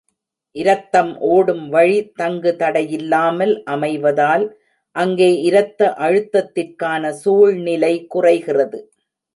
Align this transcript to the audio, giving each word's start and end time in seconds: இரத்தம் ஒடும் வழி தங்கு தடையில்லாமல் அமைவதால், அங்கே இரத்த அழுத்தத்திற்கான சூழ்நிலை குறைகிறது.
இரத்தம் 0.55 1.11
ஒடும் 1.31 1.67
வழி 1.69 1.99
தங்கு 2.11 2.55
தடையில்லாமல் 2.59 3.53
அமைவதால், 3.65 4.45
அங்கே 4.95 5.31
இரத்த 5.41 5.93
அழுத்தத்திற்கான 5.99 7.11
சூழ்நிலை 7.23 7.93
குறைகிறது. 8.07 8.79